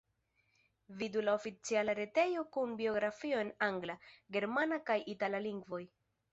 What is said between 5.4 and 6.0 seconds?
lingvoj.